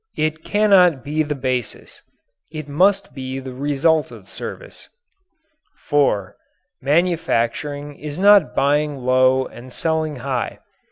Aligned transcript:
It 0.17 0.43
cannot 0.43 1.03
be 1.03 1.21
the 1.21 1.35
basis 1.35 2.01
it 2.51 2.67
must 2.67 3.13
be 3.13 3.37
the 3.39 3.53
result 3.53 4.09
of 4.09 4.31
service. 4.31 4.89
(4) 5.77 6.35
Manufacturing 6.81 7.99
is 7.99 8.19
not 8.19 8.55
buying 8.55 8.95
low 8.95 9.45
and 9.45 9.71
selling 9.71 10.15
high. 10.15 10.57